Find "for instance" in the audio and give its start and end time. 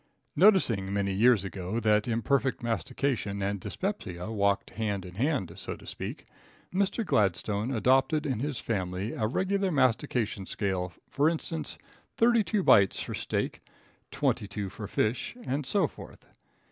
11.07-11.77